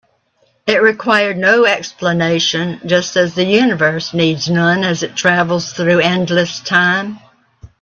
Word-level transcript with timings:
It 0.65 0.81
required 0.81 1.37
no 1.37 1.65
explanation, 1.65 2.81
just 2.87 3.15
as 3.17 3.35
the 3.35 3.43
universe 3.43 4.15
needs 4.15 4.49
none 4.49 4.83
as 4.83 5.03
it 5.03 5.15
travels 5.15 5.73
through 5.73 5.99
endless 5.99 6.59
time. 6.61 7.19